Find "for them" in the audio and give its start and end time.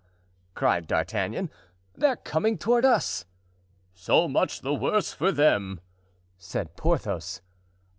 5.13-5.79